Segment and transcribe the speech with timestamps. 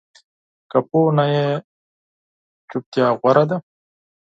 [0.71, 1.47] که پوه نه یې،
[2.69, 3.57] چُپتیا غوره ده